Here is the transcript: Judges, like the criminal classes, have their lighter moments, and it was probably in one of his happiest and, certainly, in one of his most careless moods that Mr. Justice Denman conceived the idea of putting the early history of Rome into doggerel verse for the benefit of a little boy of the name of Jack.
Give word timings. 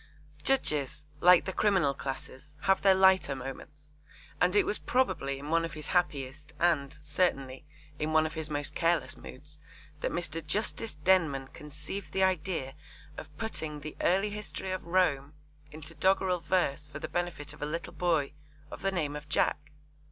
Judges, 0.41 1.03
like 1.19 1.45
the 1.45 1.53
criminal 1.53 1.93
classes, 1.93 2.49
have 2.61 2.81
their 2.81 2.95
lighter 2.95 3.35
moments, 3.35 3.89
and 4.41 4.55
it 4.55 4.65
was 4.65 4.79
probably 4.79 5.37
in 5.37 5.49
one 5.51 5.63
of 5.63 5.75
his 5.75 5.89
happiest 5.89 6.53
and, 6.59 6.97
certainly, 7.03 7.65
in 7.99 8.11
one 8.11 8.25
of 8.25 8.33
his 8.33 8.49
most 8.49 8.73
careless 8.73 9.15
moods 9.15 9.59
that 9.99 10.09
Mr. 10.09 10.43
Justice 10.43 10.95
Denman 10.95 11.49
conceived 11.49 12.13
the 12.13 12.23
idea 12.23 12.73
of 13.15 13.37
putting 13.37 13.81
the 13.81 13.95
early 14.01 14.31
history 14.31 14.71
of 14.71 14.83
Rome 14.87 15.35
into 15.71 15.93
doggerel 15.93 16.39
verse 16.39 16.87
for 16.87 16.97
the 16.97 17.07
benefit 17.07 17.53
of 17.53 17.61
a 17.61 17.67
little 17.67 17.93
boy 17.93 18.33
of 18.71 18.81
the 18.81 18.91
name 18.91 19.15
of 19.15 19.29
Jack. 19.29 19.71